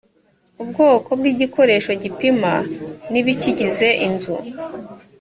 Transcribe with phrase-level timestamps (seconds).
[0.63, 2.51] ubwoko bw igikoresho gipima
[3.11, 4.35] n ibikigize inzu